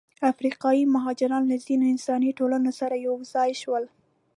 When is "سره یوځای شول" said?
2.79-3.83